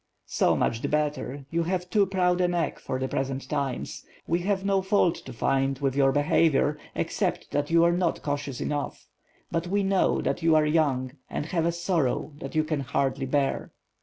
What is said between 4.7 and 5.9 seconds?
fault to find